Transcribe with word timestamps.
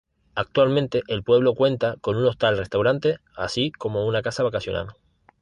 Actualmente 0.33 1.03
el 1.09 1.21
pueblo 1.23 1.53
cuenta 1.53 1.95
con 2.01 2.15
un 2.15 2.25
hostal-restaurante 2.25 3.19
así 3.37 3.71
como 3.71 4.07
una 4.07 4.23
casa 4.23 4.41
vacacional. 4.41 4.93